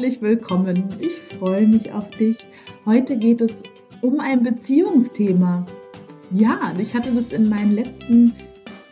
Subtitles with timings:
[0.00, 0.88] Herzlich willkommen.
[0.98, 2.48] Ich freue mich auf dich.
[2.86, 3.62] Heute geht es
[4.00, 5.66] um ein Beziehungsthema.
[6.30, 8.34] Ja, ich hatte das in meinen letzten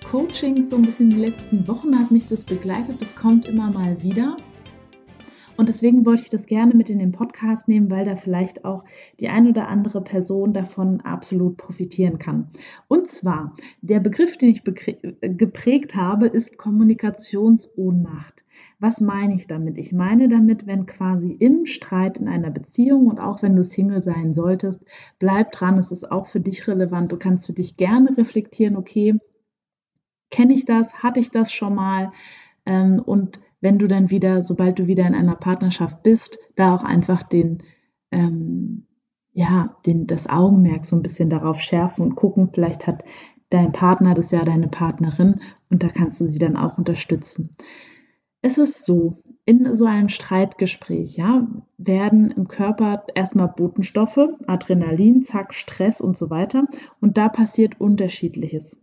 [0.05, 3.01] Coachings, so ein bisschen die letzten Wochen hat mich das begleitet.
[3.01, 4.37] Das kommt immer mal wieder.
[5.59, 8.85] Und deswegen wollte ich das gerne mit in den Podcast nehmen, weil da vielleicht auch
[9.19, 12.49] die ein oder andere Person davon absolut profitieren kann.
[12.87, 18.45] Und zwar, der Begriff, den ich geprägt habe, ist Kommunikationsohnmacht.
[18.79, 19.79] Was meine ich damit?
[19.79, 24.05] Ich meine damit, wenn quasi im Streit in einer Beziehung und auch wenn du Single
[24.05, 24.85] sein solltest,
[25.19, 27.11] bleib dran, es ist auch für dich relevant.
[27.11, 29.19] Du kannst für dich gerne reflektieren, okay,
[30.31, 32.13] kenne ich das, hatte ich das schon mal?
[32.65, 36.85] Ähm, und wenn du dann wieder, sobald du wieder in einer Partnerschaft bist, da auch
[36.85, 37.63] einfach den,
[38.11, 38.87] ähm,
[39.33, 43.05] ja, den, das Augenmerk so ein bisschen darauf schärfen und gucken, vielleicht hat
[43.51, 47.51] dein Partner das ja deine Partnerin und da kannst du sie dann auch unterstützen.
[48.41, 55.55] Es ist so, in so einem Streitgespräch, ja, werden im Körper erstmal Botenstoffe, Adrenalin, Zack,
[55.55, 56.67] Stress und so weiter
[57.01, 58.79] und da passiert unterschiedliches.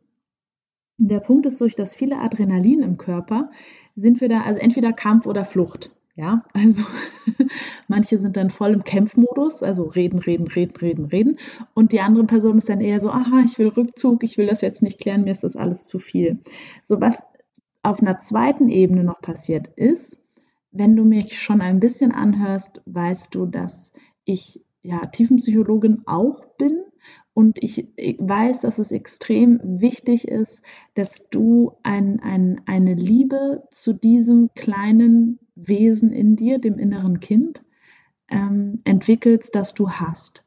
[0.98, 3.52] Der Punkt ist durch das viele Adrenalin im Körper
[3.96, 5.92] sind wir da, also entweder Kampf oder Flucht.
[6.18, 6.84] Ja, also
[7.90, 11.38] manche sind dann voll im Kämpfmodus, also reden, reden, reden, reden, reden.
[11.74, 14.62] Und die andere Person ist dann eher so, aha, ich will Rückzug, ich will das
[14.62, 16.40] jetzt nicht klären, mir ist das alles zu viel.
[16.84, 17.22] So was
[17.84, 20.18] auf einer zweiten Ebene noch passiert ist,
[20.72, 23.92] wenn du mich schon ein bisschen anhörst, weißt du, dass
[24.24, 26.82] ich ja Tiefenpsychologin auch bin
[27.36, 30.62] und ich weiß, dass es extrem wichtig ist,
[30.94, 37.62] dass du ein, ein, eine Liebe zu diesem kleinen Wesen in dir, dem inneren Kind,
[38.30, 40.46] ähm, entwickelst, das du hast.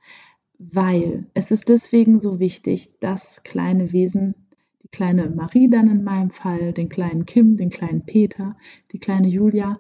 [0.59, 4.35] Weil es ist deswegen so wichtig, das kleine Wesen,
[4.83, 8.57] die kleine Marie dann in meinem Fall, den kleinen Kim, den kleinen Peter,
[8.93, 9.79] die kleine Julia,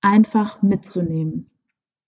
[0.00, 1.50] einfach mitzunehmen.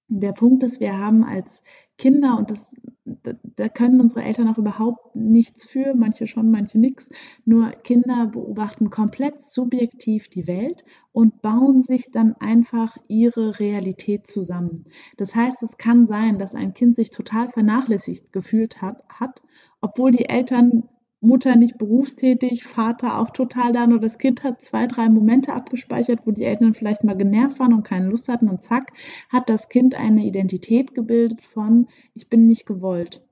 [0.08, 1.62] Der Punkt ist, wir haben als
[1.98, 7.08] Kinder, und das, da können unsere Eltern auch überhaupt nichts für, manche schon, manche nichts,
[7.44, 14.84] nur Kinder beobachten komplett subjektiv die Welt und bauen sich dann einfach ihre Realität zusammen.
[15.16, 19.42] Das heißt, es kann sein, dass ein Kind sich total vernachlässigt gefühlt hat, hat
[19.80, 20.88] obwohl die Eltern
[21.20, 26.20] Mutter nicht berufstätig, Vater auch total da, nur das Kind hat zwei, drei Momente abgespeichert,
[26.24, 28.92] wo die Eltern vielleicht mal genervt waren und keine Lust hatten und zack,
[29.28, 33.26] hat das Kind eine Identität gebildet von, ich bin nicht gewollt.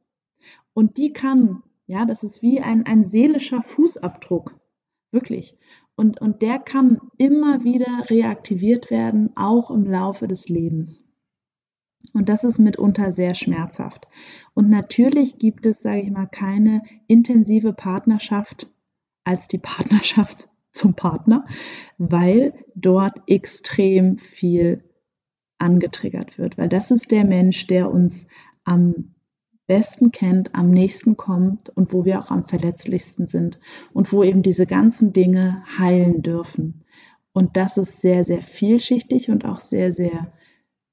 [0.74, 4.58] Und die kann, ja, das ist wie ein, ein seelischer Fußabdruck,
[5.12, 5.56] wirklich.
[5.94, 11.05] Und, und der kann immer wieder reaktiviert werden, auch im Laufe des Lebens.
[12.12, 14.06] Und das ist mitunter sehr schmerzhaft.
[14.54, 18.68] Und natürlich gibt es, sage ich mal, keine intensive Partnerschaft
[19.24, 21.46] als die Partnerschaft zum Partner,
[21.98, 24.84] weil dort extrem viel
[25.58, 28.26] angetriggert wird, weil das ist der Mensch, der uns
[28.64, 29.14] am
[29.66, 33.58] besten kennt, am nächsten kommt und wo wir auch am verletzlichsten sind
[33.92, 36.84] und wo eben diese ganzen Dinge heilen dürfen.
[37.32, 40.32] Und das ist sehr, sehr vielschichtig und auch sehr, sehr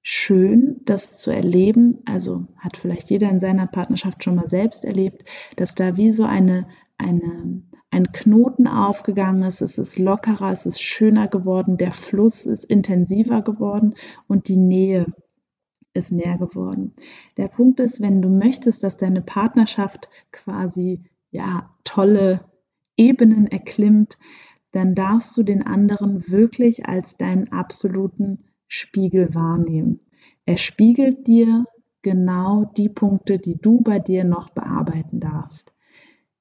[0.03, 1.99] schön, das zu erleben.
[2.05, 5.23] Also hat vielleicht jeder in seiner Partnerschaft schon mal selbst erlebt,
[5.55, 9.61] dass da wie so eine, eine, ein Knoten aufgegangen ist.
[9.61, 13.95] Es ist lockerer, es ist schöner geworden, der Fluss ist intensiver geworden
[14.27, 15.05] und die Nähe
[15.93, 16.93] ist mehr geworden.
[17.37, 22.41] Der Punkt ist, wenn du möchtest, dass deine Partnerschaft quasi ja tolle
[22.97, 24.17] Ebenen erklimmt,
[24.71, 28.43] dann darfst du den anderen wirklich als deinen absoluten
[28.75, 29.99] Spiegel wahrnehmen.
[30.45, 31.65] Er spiegelt dir
[32.01, 35.75] genau die Punkte, die du bei dir noch bearbeiten darfst.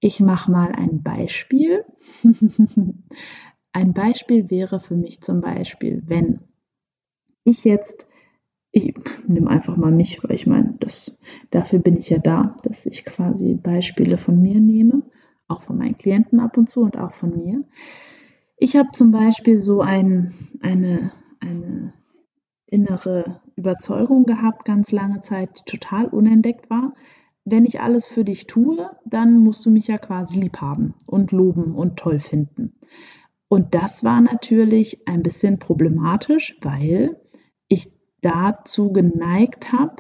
[0.01, 1.85] Ich mache mal ein Beispiel.
[3.73, 6.41] ein Beispiel wäre für mich zum Beispiel, wenn
[7.45, 8.07] ich jetzt,
[8.71, 8.95] ich
[9.27, 10.79] nehme einfach mal mich, weil ich meine,
[11.51, 15.03] dafür bin ich ja da, dass ich quasi Beispiele von mir nehme,
[15.49, 17.63] auch von meinen Klienten ab und zu und auch von mir.
[18.57, 20.33] Ich habe zum Beispiel so ein,
[20.63, 21.93] eine, eine
[22.73, 26.95] innere Überzeugung gehabt, ganz lange Zeit, die total unentdeckt war.
[27.45, 31.33] Wenn ich alles für dich tue, dann musst du mich ja quasi lieb haben und
[31.33, 32.75] loben und toll finden.
[33.49, 37.21] Und das war natürlich ein bisschen problematisch, weil
[37.69, 37.93] ich
[38.23, 39.97] dazu geneigt habe,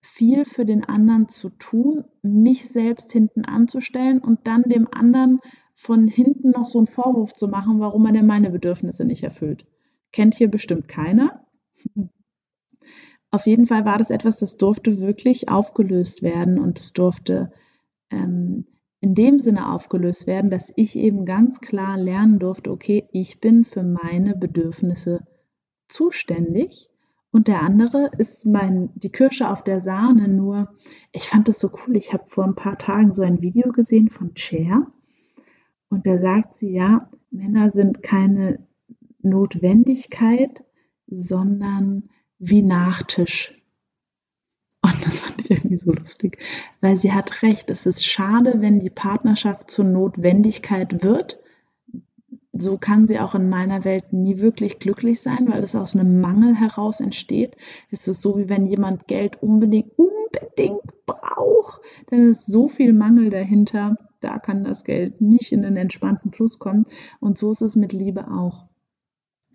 [0.00, 5.40] viel für den anderen zu tun, mich selbst hinten anzustellen und dann dem anderen
[5.74, 9.66] von hinten noch so einen Vorwurf zu machen, warum er denn meine Bedürfnisse nicht erfüllt.
[10.14, 11.44] Kennt hier bestimmt keiner.
[13.32, 17.50] Auf jeden Fall war das etwas, das durfte wirklich aufgelöst werden und es durfte
[18.10, 18.64] ähm,
[19.00, 23.64] in dem Sinne aufgelöst werden, dass ich eben ganz klar lernen durfte, okay, ich bin
[23.64, 25.26] für meine Bedürfnisse
[25.88, 26.88] zuständig
[27.32, 30.28] und der andere ist mein, die Kirsche auf der Sahne.
[30.28, 30.76] Nur,
[31.10, 31.96] ich fand das so cool.
[31.96, 34.86] Ich habe vor ein paar Tagen so ein Video gesehen von Cher.
[35.88, 38.64] Und da sagt sie, ja, Männer sind keine
[39.24, 40.64] Notwendigkeit,
[41.06, 43.60] sondern wie Nachtisch.
[44.82, 46.38] Und das fand ich irgendwie so lustig,
[46.80, 47.70] weil sie hat recht.
[47.70, 51.38] Es ist schade, wenn die Partnerschaft zur Notwendigkeit wird
[52.56, 56.20] so kann sie auch in meiner Welt nie wirklich glücklich sein, weil es aus einem
[56.20, 57.56] Mangel heraus entsteht.
[57.90, 61.80] Es ist so, wie wenn jemand Geld unbedingt, unbedingt braucht,
[62.10, 63.96] dann ist so viel Mangel dahinter.
[64.20, 66.86] Da kann das Geld nicht in den entspannten Fluss kommen.
[67.20, 68.66] Und so ist es mit Liebe auch.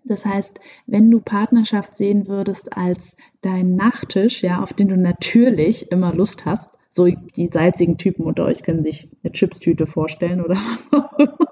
[0.04, 5.90] Das heißt, wenn du Partnerschaft sehen würdest als dein Nachtisch, ja, auf den du natürlich
[5.92, 10.54] immer Lust hast, so die salzigen Typen unter euch können sich eine Chipstüte vorstellen oder
[10.90, 11.50] was auch immer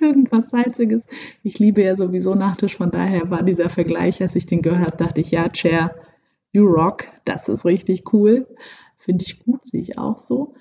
[0.00, 1.06] irgendwas Salziges.
[1.42, 4.96] Ich liebe ja sowieso Nachtisch, von daher war dieser Vergleich, als ich den gehört habe,
[4.96, 5.94] dachte ich, ja, Chair,
[6.52, 8.46] you rock, das ist richtig cool.
[8.98, 10.54] Finde ich gut, sehe ich auch so.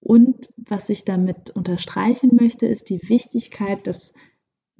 [0.00, 4.14] Und was ich damit unterstreichen möchte, ist die Wichtigkeit, dass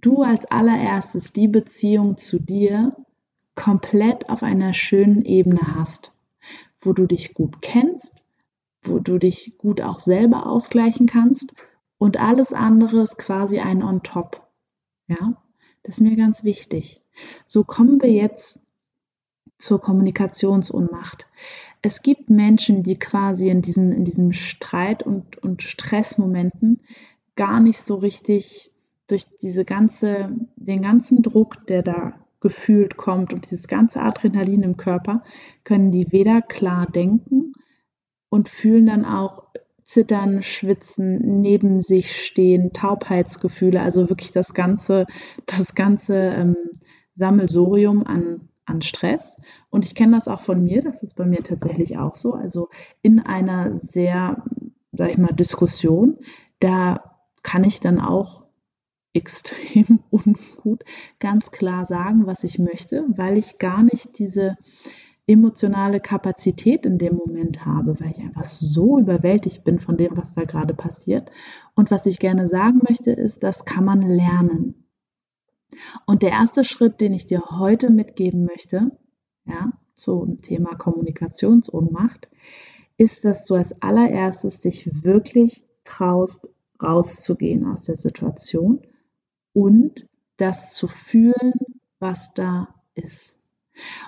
[0.02, 2.94] du als allererstes die Beziehung zu dir
[3.54, 6.12] komplett auf einer schönen Ebene hast,
[6.80, 8.14] wo du dich gut kennst,
[8.82, 11.54] wo du dich gut auch selber ausgleichen kannst
[11.98, 14.46] und alles andere ist quasi ein on top.
[15.06, 15.42] Ja,
[15.82, 17.00] das ist mir ganz wichtig.
[17.46, 18.58] So kommen wir jetzt
[19.58, 21.28] zur Kommunikationsunmacht.
[21.82, 26.80] Es gibt Menschen, die quasi in diesem, in diesem Streit- und, und Stressmomenten
[27.36, 28.71] gar nicht so richtig
[29.12, 34.76] durch diese ganze, den ganzen Druck, der da gefühlt kommt und dieses ganze Adrenalin im
[34.76, 35.22] Körper,
[35.64, 37.52] können die weder klar denken
[38.30, 39.44] und fühlen dann auch
[39.84, 45.06] Zittern, Schwitzen, neben sich stehen, Taubheitsgefühle, also wirklich das ganze,
[45.46, 46.56] das ganze ähm,
[47.14, 49.36] Sammelsurium an, an Stress.
[49.68, 52.32] Und ich kenne das auch von mir, das ist bei mir tatsächlich auch so.
[52.32, 52.70] Also
[53.02, 54.42] in einer sehr,
[54.92, 56.16] sag ich mal, Diskussion,
[56.60, 58.41] da kann ich dann auch
[59.14, 60.84] extrem ungut
[61.18, 64.56] ganz klar sagen, was ich möchte, weil ich gar nicht diese
[65.26, 70.34] emotionale Kapazität in dem Moment habe, weil ich einfach so überwältigt bin von dem, was
[70.34, 71.30] da gerade passiert.
[71.74, 74.86] Und was ich gerne sagen möchte, ist, das kann man lernen.
[76.06, 78.90] Und der erste Schritt, den ich dir heute mitgeben möchte,
[79.44, 82.28] ja, zum Thema Kommunikationsohnmacht,
[82.96, 86.48] ist, dass du als allererstes dich wirklich traust,
[86.82, 88.82] rauszugehen aus der Situation
[89.52, 90.06] und
[90.36, 91.52] das zu fühlen,
[91.98, 93.38] was da ist.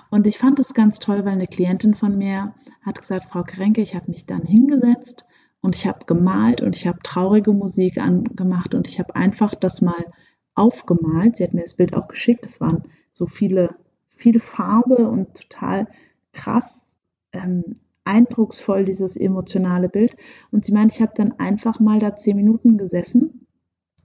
[0.09, 3.81] Und ich fand es ganz toll, weil eine Klientin von mir hat gesagt, Frau Krenke,
[3.81, 5.25] ich habe mich dann hingesetzt
[5.61, 9.81] und ich habe gemalt und ich habe traurige Musik angemacht und ich habe einfach das
[9.81, 10.05] mal
[10.53, 11.35] aufgemalt.
[11.37, 12.45] Sie hat mir das Bild auch geschickt.
[12.45, 13.75] Es waren so viele,
[14.07, 15.87] viel Farbe und total
[16.33, 16.93] krass
[17.33, 17.63] ähm,
[18.03, 20.15] eindrucksvoll, dieses emotionale Bild.
[20.51, 23.44] Und sie meint, ich habe dann einfach mal da zehn Minuten gesessen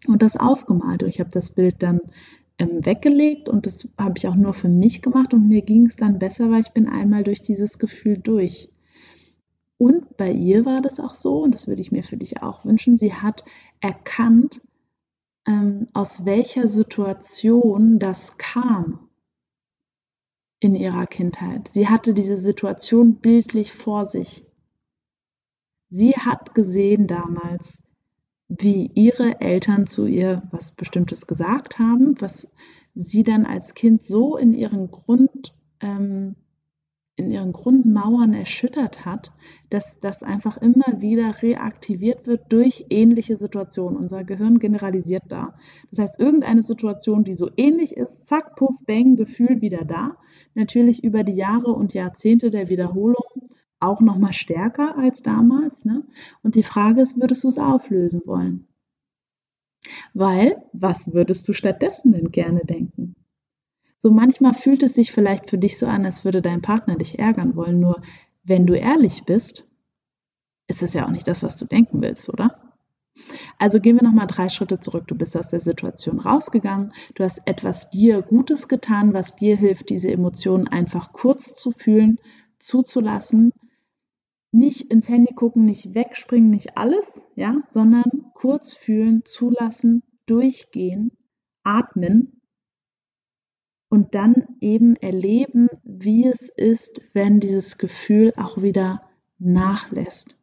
[0.06, 1.02] und das aufgemalt.
[1.02, 2.00] Und ich habe das Bild dann
[2.58, 5.96] ähm, weggelegt und das habe ich auch nur für mich gemacht und mir ging es
[5.96, 8.70] dann besser, weil ich bin einmal durch dieses Gefühl durch.
[9.78, 12.66] Und bei ihr war das auch so, und das würde ich mir für dich auch
[12.66, 13.44] wünschen, sie hat
[13.80, 14.60] erkannt,
[15.46, 19.08] ähm, aus welcher Situation das kam
[20.60, 21.68] in ihrer Kindheit.
[21.68, 24.44] Sie hatte diese Situation bildlich vor sich.
[25.88, 27.82] Sie hat gesehen damals,
[28.50, 32.48] wie ihre Eltern zu ihr was Bestimmtes gesagt haben, was
[32.94, 36.34] sie dann als Kind so in ihren Grund, ähm,
[37.14, 39.30] in ihren Grundmauern erschüttert hat,
[39.68, 43.96] dass das einfach immer wieder reaktiviert wird durch ähnliche Situationen.
[43.96, 45.54] Unser Gehirn generalisiert da.
[45.90, 50.16] Das heißt, irgendeine Situation, die so ähnlich ist, zack, puff, bang, Gefühl wieder da.
[50.54, 55.84] Natürlich über die Jahre und Jahrzehnte der Wiederholung auch noch mal stärker als damals.
[55.84, 56.04] Ne?
[56.42, 58.66] Und die Frage ist, würdest du es auflösen wollen?
[60.12, 63.14] Weil, was würdest du stattdessen denn gerne denken?
[63.98, 67.18] So manchmal fühlt es sich vielleicht für dich so an, als würde dein Partner dich
[67.18, 67.80] ärgern wollen.
[67.80, 68.02] Nur
[68.42, 69.66] wenn du ehrlich bist,
[70.68, 72.70] ist es ja auch nicht das, was du denken willst, oder?
[73.58, 75.06] Also gehen wir nochmal drei Schritte zurück.
[75.06, 79.90] Du bist aus der Situation rausgegangen, du hast etwas dir Gutes getan, was dir hilft,
[79.90, 82.18] diese Emotionen einfach kurz zu fühlen,
[82.58, 83.52] zuzulassen
[84.52, 91.12] nicht ins Handy gucken, nicht wegspringen, nicht alles, ja, sondern kurz fühlen, zulassen, durchgehen,
[91.62, 92.40] atmen
[93.88, 99.00] und dann eben erleben, wie es ist, wenn dieses Gefühl auch wieder
[99.38, 100.36] nachlässt.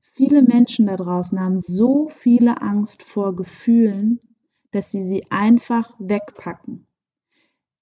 [0.00, 4.20] Viele Menschen da draußen haben so viele Angst vor Gefühlen,
[4.72, 6.86] dass sie sie einfach wegpacken.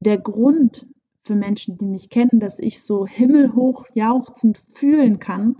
[0.00, 0.86] der Grund
[1.26, 5.56] für Menschen, die mich kennen, dass ich so himmelhoch jauchzend fühlen kann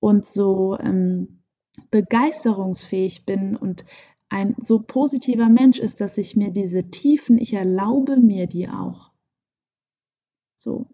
[0.00, 1.42] und so ähm,
[1.90, 3.84] begeisterungsfähig bin und
[4.28, 9.10] ein so positiver Mensch ist, dass ich mir diese Tiefen, ich erlaube mir die auch.
[10.56, 10.86] So.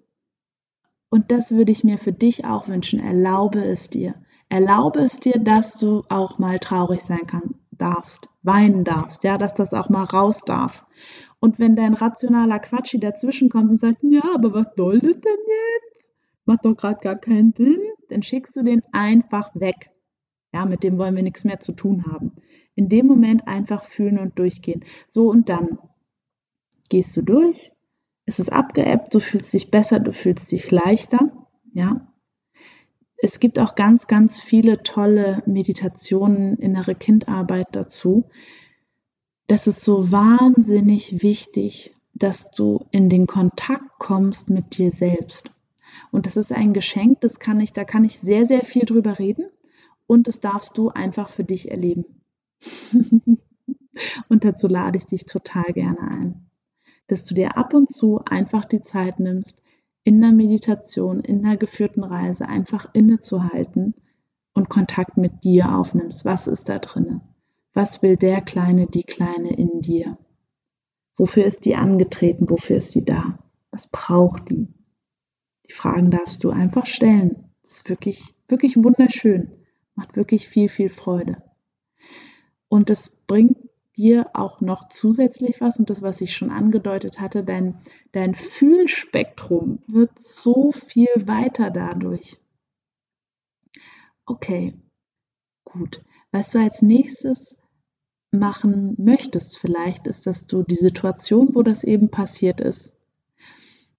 [1.10, 3.00] Und das würde ich mir für dich auch wünschen.
[3.00, 4.14] Erlaube es dir.
[4.48, 9.54] Erlaube es dir, dass du auch mal traurig sein kann, darfst, weinen darfst, ja, dass
[9.54, 10.86] das auch mal raus darf.
[11.44, 15.20] Und wenn dein rationaler Quatschi dazwischen kommt und sagt, ja, aber was soll das denn
[15.20, 16.08] jetzt?
[16.46, 19.90] Macht doch gerade gar keinen Sinn, dann schickst du den einfach weg.
[20.54, 22.32] Ja, mit dem wollen wir nichts mehr zu tun haben.
[22.76, 24.86] In dem Moment einfach fühlen und durchgehen.
[25.06, 25.78] So und dann
[26.88, 27.72] gehst du durch,
[28.24, 31.30] es ist abgeebbt, du fühlst dich besser, du fühlst dich leichter,
[31.74, 32.10] ja.
[33.18, 38.30] Es gibt auch ganz, ganz viele tolle Meditationen, innere Kindarbeit dazu.
[39.46, 45.50] Das ist so wahnsinnig wichtig, dass du in den Kontakt kommst mit dir selbst.
[46.10, 49.18] Und das ist ein Geschenk, das kann ich, da kann ich sehr, sehr viel drüber
[49.18, 49.46] reden
[50.06, 52.04] und das darfst du einfach für dich erleben.
[54.28, 56.46] und dazu lade ich dich total gerne ein,
[57.08, 59.62] dass du dir ab und zu einfach die Zeit nimmst,
[60.04, 63.94] in der Meditation, in der geführten Reise einfach innezuhalten
[64.52, 66.24] und Kontakt mit dir aufnimmst.
[66.24, 67.20] Was ist da drinne?
[67.74, 70.16] Was will der Kleine, die Kleine in dir?
[71.16, 72.48] Wofür ist die angetreten?
[72.48, 73.38] Wofür ist sie da?
[73.72, 74.68] Was braucht die?
[75.68, 77.50] Die Fragen darfst du einfach stellen.
[77.62, 79.50] Das ist wirklich, wirklich wunderschön.
[79.96, 81.42] Macht wirklich viel, viel Freude.
[82.68, 83.58] Und es bringt
[83.96, 87.80] dir auch noch zusätzlich was, und das, was ich schon angedeutet hatte, dein,
[88.12, 92.38] dein Fühlspektrum wird so viel weiter dadurch.
[94.26, 94.74] Okay,
[95.64, 96.04] gut.
[96.30, 97.56] Was du als nächstes
[98.34, 102.92] machen möchtest, vielleicht ist, dass du die Situation, wo das eben passiert ist,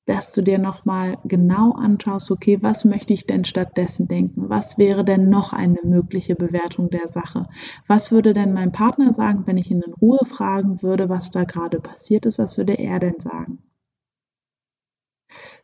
[0.06, 4.50] dass du dir nochmal genau anschaust, okay, was möchte ich denn stattdessen denken?
[4.50, 7.48] Was wäre denn noch eine mögliche Bewertung der Sache?
[7.88, 11.44] Was würde denn mein Partner sagen, wenn ich ihn in Ruhe fragen würde, was da
[11.44, 12.38] gerade passiert ist?
[12.38, 13.60] Was würde er denn sagen?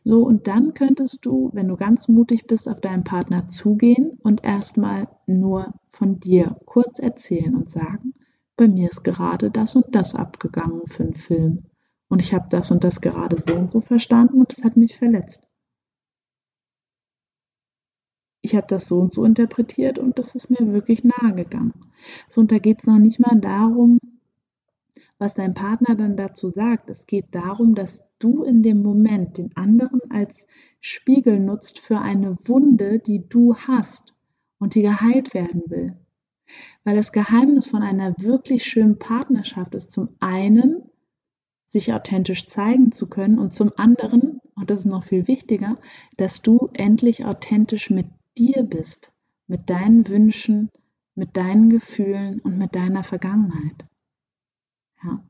[0.02, 4.42] So, und dann könntest du, wenn du ganz mutig bist, auf deinen Partner zugehen und
[4.42, 8.12] erstmal nur von dir kurz erzählen und sagen,
[8.56, 11.64] bei mir ist gerade das und das abgegangen für einen Film
[12.08, 14.96] und ich habe das und das gerade so und so verstanden und es hat mich
[14.96, 15.48] verletzt.
[18.42, 21.72] Ich habe das so und so interpretiert und das ist mir wirklich nahe gegangen.
[22.28, 23.98] So, und da geht es noch nicht mal darum,
[25.16, 26.90] was dein Partner dann dazu sagt.
[26.90, 30.48] Es geht darum, dass du in dem Moment den anderen als
[30.80, 34.14] Spiegel nutzt für eine Wunde, die du hast
[34.58, 35.96] und die geheilt werden will.
[36.84, 40.82] Weil das Geheimnis von einer wirklich schönen Partnerschaft ist zum einen,
[41.66, 45.78] sich authentisch zeigen zu können und zum anderen, und das ist noch viel wichtiger,
[46.16, 48.06] dass du endlich authentisch mit
[48.36, 49.12] dir bist,
[49.46, 50.70] mit deinen Wünschen,
[51.14, 53.86] mit deinen Gefühlen und mit deiner Vergangenheit.
[55.02, 55.24] Ja.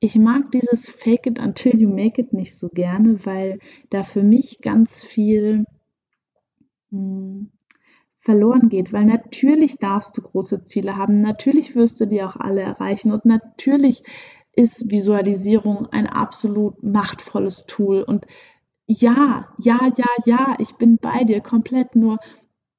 [0.00, 3.58] Ich mag dieses Fake it until you make it nicht so gerne, weil
[3.90, 5.64] da für mich ganz viel
[6.90, 7.50] hm,
[8.20, 12.62] verloren geht, weil natürlich darfst du große Ziele haben, natürlich wirst du die auch alle
[12.62, 14.02] erreichen und natürlich
[14.58, 18.02] ist Visualisierung ein absolut machtvolles Tool.
[18.02, 18.26] Und
[18.88, 22.18] ja, ja, ja, ja, ich bin bei dir komplett nur.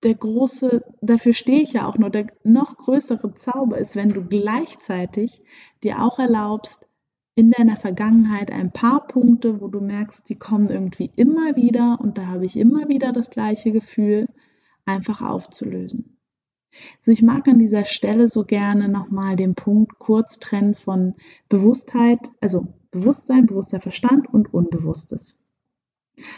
[0.03, 4.23] Der große, dafür stehe ich ja auch nur, der noch größere Zauber ist, wenn du
[4.23, 5.41] gleichzeitig
[5.83, 6.89] dir auch erlaubst,
[7.35, 12.17] in deiner Vergangenheit ein paar Punkte, wo du merkst, die kommen irgendwie immer wieder und
[12.17, 14.27] da habe ich immer wieder das gleiche Gefühl,
[14.89, 16.17] einfach aufzulösen.
[16.99, 21.15] So, ich mag an dieser Stelle so gerne nochmal den Punkt kurz trennen von
[21.47, 25.35] Bewusstheit, also Bewusstsein, bewusster Verstand und Unbewusstes.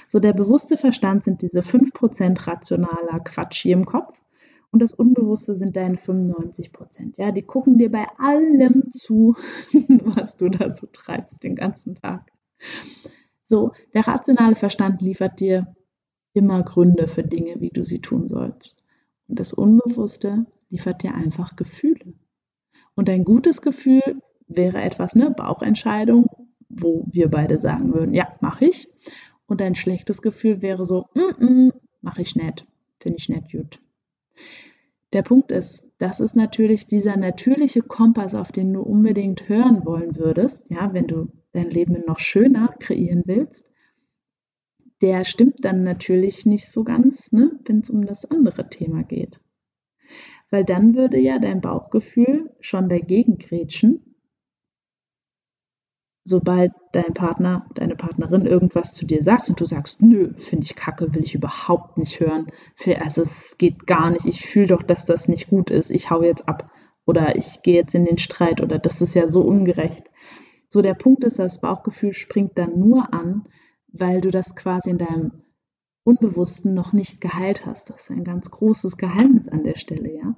[0.07, 4.21] So, der bewusste Verstand sind diese 5% rationaler Quatsch hier im Kopf
[4.71, 7.13] und das Unbewusste sind deine 95%.
[7.17, 9.35] Ja, die gucken dir bei allem zu,
[9.73, 12.31] was du da so treibst den ganzen Tag.
[13.41, 15.75] So, der rationale Verstand liefert dir
[16.33, 18.77] immer Gründe für Dinge, wie du sie tun sollst.
[19.27, 22.13] Und das Unbewusste liefert dir einfach Gefühle.
[22.95, 26.27] Und ein gutes Gefühl wäre etwas, ne, Bauchentscheidung,
[26.69, 28.89] wo wir beide sagen würden, ja, mache ich.
[29.45, 32.65] Und ein schlechtes Gefühl wäre so, mm -mm, mache ich nicht,
[32.99, 33.79] finde ich nicht gut.
[35.13, 40.15] Der Punkt ist, das ist natürlich dieser natürliche Kompass, auf den du unbedingt hören wollen
[40.15, 43.70] würdest, ja, wenn du dein Leben noch schöner kreieren willst
[45.01, 49.39] der stimmt dann natürlich nicht so ganz, ne, wenn es um das andere Thema geht.
[50.49, 54.11] Weil dann würde ja dein Bauchgefühl schon dagegen grätschen
[56.23, 60.75] sobald dein Partner, deine Partnerin irgendwas zu dir sagt und du sagst, nö, finde ich
[60.75, 62.47] kacke, will ich überhaupt nicht hören.
[62.99, 66.21] Also es geht gar nicht, ich fühle doch, dass das nicht gut ist, ich hau
[66.21, 66.71] jetzt ab
[67.05, 70.09] oder ich gehe jetzt in den Streit oder das ist ja so ungerecht.
[70.67, 73.47] So der Punkt ist, das Bauchgefühl springt dann nur an,
[73.91, 75.31] weil du das quasi in deinem
[76.03, 77.89] Unbewussten noch nicht geheilt hast.
[77.89, 80.35] Das ist ein ganz großes Geheimnis an der Stelle, ja.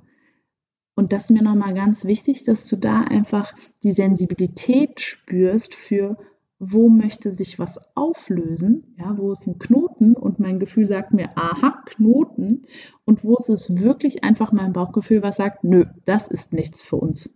[0.96, 6.18] Und das ist mir nochmal ganz wichtig, dass du da einfach die Sensibilität spürst für,
[6.60, 11.30] wo möchte sich was auflösen, ja, wo ist ein Knoten und mein Gefühl sagt mir,
[11.36, 12.62] aha, Knoten
[13.06, 16.98] und wo ist es wirklich einfach mein Bauchgefühl, was sagt, nö, das ist nichts für
[16.98, 17.34] uns.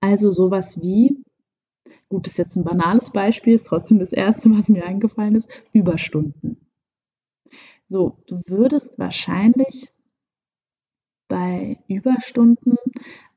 [0.00, 1.22] Also sowas wie,
[2.08, 5.48] gut, das ist jetzt ein banales Beispiel, ist trotzdem das erste, was mir eingefallen ist,
[5.72, 6.58] Überstunden.
[7.86, 9.92] So, du würdest wahrscheinlich
[11.28, 12.76] bei Überstunden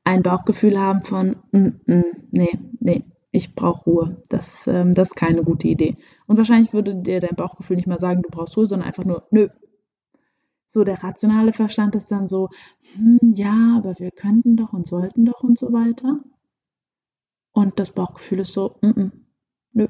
[0.04, 4.22] ein Bauchgefühl haben von, mm, mm, nee, nee, ich brauche Ruhe.
[4.28, 5.96] Das, ähm, das ist keine gute Idee.
[6.26, 9.26] Und wahrscheinlich würde dir dein Bauchgefühl nicht mal sagen, du brauchst Ruhe, sondern einfach nur,
[9.30, 9.48] nö.
[10.66, 12.48] So, der rationale Verstand ist dann so,
[12.94, 16.20] hm, ja, aber wir könnten doch und sollten doch und so weiter.
[17.52, 19.12] Und das Bauchgefühl ist so, mm, mm,
[19.72, 19.88] nö,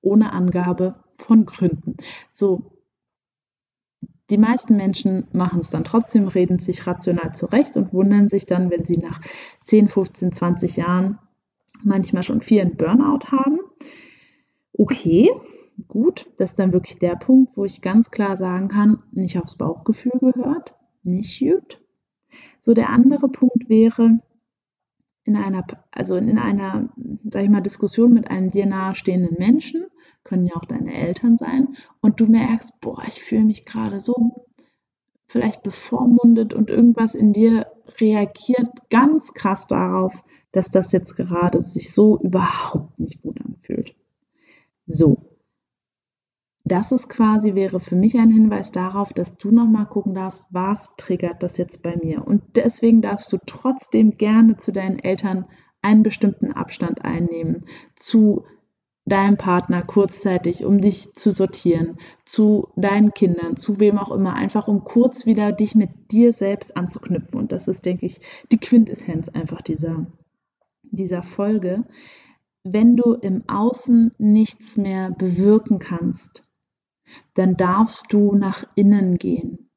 [0.00, 1.96] ohne Angabe von Gründen.
[2.30, 2.76] So,
[4.30, 8.70] die meisten Menschen machen es dann trotzdem, reden sich rational zurecht und wundern sich dann,
[8.70, 9.20] wenn sie nach
[9.62, 11.18] 10, 15, 20 Jahren
[11.84, 13.60] manchmal schon vielen Burnout haben.
[14.72, 15.30] Okay,
[15.88, 19.56] gut, das ist dann wirklich der Punkt, wo ich ganz klar sagen kann, nicht aufs
[19.56, 21.80] Bauchgefühl gehört, nicht gut.
[22.60, 24.18] So der andere Punkt wäre,
[25.26, 26.88] in einer, also in einer,
[27.24, 29.86] sag ich mal, Diskussion mit einem dir nahestehenden Menschen
[30.24, 34.46] können ja auch deine Eltern sein, und du merkst, boah, ich fühle mich gerade so
[35.28, 37.66] vielleicht bevormundet und irgendwas in dir
[38.00, 43.94] reagiert ganz krass darauf, dass das jetzt gerade sich so überhaupt nicht gut anfühlt.
[44.86, 45.35] So.
[46.68, 50.90] Das ist quasi, wäre für mich ein Hinweis darauf, dass du nochmal gucken darfst, was
[50.96, 52.26] triggert das jetzt bei mir.
[52.26, 55.44] Und deswegen darfst du trotzdem gerne zu deinen Eltern
[55.80, 58.46] einen bestimmten Abstand einnehmen, zu
[59.04, 64.66] deinem Partner kurzzeitig, um dich zu sortieren, zu deinen Kindern, zu wem auch immer, einfach
[64.66, 67.38] um kurz wieder dich mit dir selbst anzuknüpfen.
[67.38, 68.18] Und das ist, denke ich,
[68.50, 70.08] die Quintessenz einfach dieser,
[70.82, 71.84] dieser Folge.
[72.64, 76.42] Wenn du im Außen nichts mehr bewirken kannst,
[77.34, 79.70] dann darfst du nach innen gehen,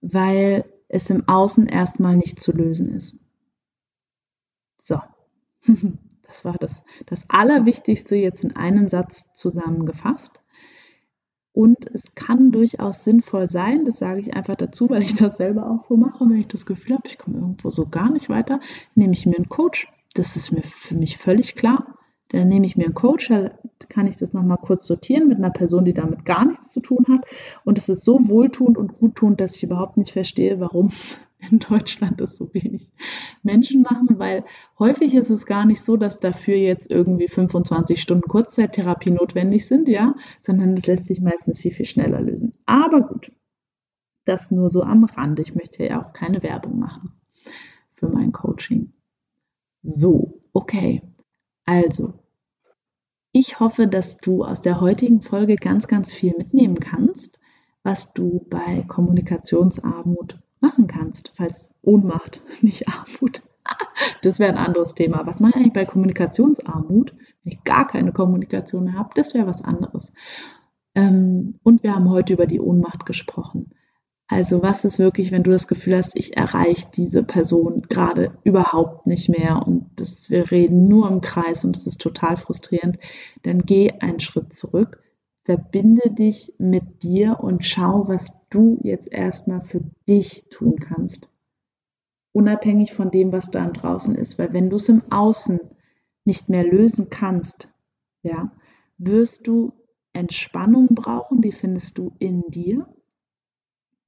[0.00, 3.18] weil es im Außen erstmal nicht zu lösen ist.
[4.82, 5.00] So.
[6.28, 10.42] Das war das, das Allerwichtigste jetzt in einem Satz zusammengefasst.
[11.52, 15.70] Und es kann durchaus sinnvoll sein, das sage ich einfach dazu, weil ich das selber
[15.70, 18.60] auch so mache, wenn ich das Gefühl habe, ich komme irgendwo so gar nicht weiter,
[18.94, 19.88] nehme ich mir einen Coach.
[20.14, 21.97] Das ist mir für mich völlig klar.
[22.30, 23.32] Dann nehme ich mir einen Coach,
[23.88, 27.04] kann ich das nochmal kurz sortieren mit einer Person, die damit gar nichts zu tun
[27.08, 27.24] hat.
[27.64, 30.90] Und es ist so wohltuend und guttuend, dass ich überhaupt nicht verstehe, warum
[31.50, 32.92] in Deutschland das so wenig
[33.42, 34.44] Menschen machen, weil
[34.78, 39.88] häufig ist es gar nicht so, dass dafür jetzt irgendwie 25 Stunden Kurzzeittherapie notwendig sind,
[39.88, 42.54] ja, sondern das lässt sich meistens viel, viel schneller lösen.
[42.66, 43.30] Aber gut,
[44.24, 45.42] das nur so am Rande.
[45.42, 47.12] Ich möchte ja auch keine Werbung machen
[47.94, 48.92] für mein Coaching.
[49.82, 51.02] So, okay.
[51.64, 52.17] Also,
[53.38, 57.38] ich hoffe, dass du aus der heutigen Folge ganz, ganz viel mitnehmen kannst,
[57.84, 63.42] was du bei Kommunikationsarmut machen kannst, falls Ohnmacht, nicht Armut.
[64.22, 65.26] Das wäre ein anderes Thema.
[65.26, 69.10] Was mache ich eigentlich bei Kommunikationsarmut, wenn ich gar keine Kommunikation habe?
[69.14, 70.12] Das wäre was anderes.
[70.94, 73.74] Ähm, und wir haben heute über die Ohnmacht gesprochen.
[74.28, 79.06] Also was ist wirklich, wenn du das Gefühl hast, ich erreiche diese Person gerade überhaupt
[79.06, 82.98] nicht mehr und das, wir reden nur im Kreis und es ist total frustrierend,
[83.42, 85.02] dann geh einen Schritt zurück
[85.48, 91.30] verbinde dich mit dir und schau, was du jetzt erstmal für dich tun kannst.
[92.32, 94.38] Unabhängig von dem, was da draußen ist.
[94.38, 95.58] Weil wenn du es im Außen
[96.26, 97.70] nicht mehr lösen kannst,
[98.22, 98.52] ja,
[98.98, 99.72] wirst du
[100.12, 102.86] Entspannung brauchen, die findest du in dir,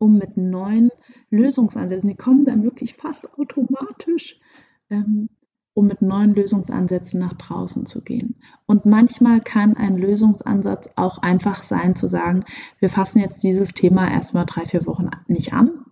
[0.00, 0.90] um mit neuen
[1.28, 4.40] Lösungsansätzen, die kommen dann wirklich fast automatisch,
[4.88, 5.28] ähm,
[5.74, 8.36] um mit neuen Lösungsansätzen nach draußen zu gehen.
[8.64, 12.40] Und manchmal kann ein Lösungsansatz auch einfach sein zu sagen,
[12.78, 15.84] wir fassen jetzt dieses Thema erstmal drei, vier Wochen nicht an.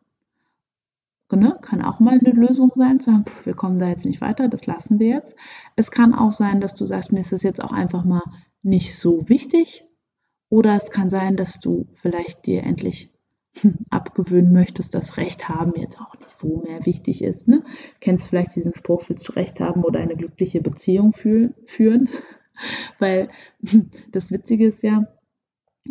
[1.30, 1.58] Ne?
[1.60, 4.48] Kann auch mal eine Lösung sein, zu sagen, pff, wir kommen da jetzt nicht weiter,
[4.48, 5.36] das lassen wir jetzt.
[5.76, 8.22] Es kann auch sein, dass du sagst, mir ist das jetzt auch einfach mal
[8.62, 9.84] nicht so wichtig.
[10.48, 13.12] Oder es kann sein, dass du vielleicht dir endlich
[13.90, 17.48] abgewöhnen möchtest, dass Recht haben jetzt auch nicht so mehr wichtig ist.
[17.48, 17.64] Ne?
[18.00, 22.08] Kennst vielleicht diesen Spruch, willst du Recht haben oder eine glückliche Beziehung führen?
[22.98, 23.28] Weil
[24.12, 25.06] das Witzige ist ja,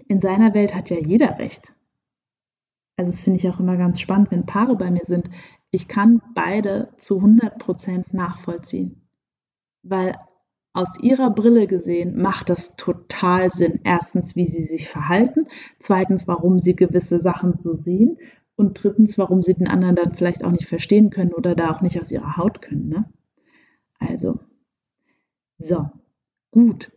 [0.08, 1.74] in seiner Welt hat ja jeder Recht.
[2.98, 5.30] Also das finde ich auch immer ganz spannend, wenn Paare bei mir sind.
[5.70, 9.08] Ich kann beide zu 100% nachvollziehen.
[9.84, 10.16] Weil
[10.78, 13.80] aus ihrer Brille gesehen macht das total Sinn.
[13.84, 15.48] Erstens, wie sie sich verhalten.
[15.80, 18.20] Zweitens, warum sie gewisse Sachen so sehen.
[18.56, 21.82] Und drittens, warum sie den anderen dann vielleicht auch nicht verstehen können oder da auch
[21.82, 22.90] nicht aus ihrer Haut können.
[22.90, 23.06] Ne?
[24.00, 24.40] Also,
[25.58, 25.90] so,
[26.52, 26.92] gut.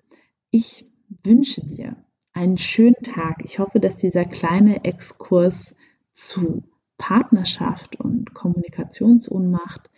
[0.50, 0.86] Ich
[1.24, 1.96] wünsche dir
[2.34, 3.42] einen schönen Tag.
[3.44, 5.74] Ich hoffe, dass dieser kleine Exkurs
[6.12, 6.64] zu
[6.98, 9.90] Partnerschaft und Kommunikationsohnmacht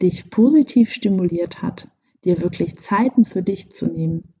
[0.00, 1.88] dich positiv stimuliert hat
[2.26, 4.34] dir wirklich Zeiten für dich zu nehmen,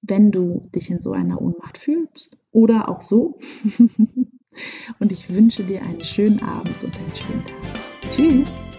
[0.00, 3.38] wenn du dich in so einer Ohnmacht fühlst oder auch so.
[5.00, 8.10] und ich wünsche dir einen schönen Abend und einen schönen Tag.
[8.10, 8.69] Tschüss.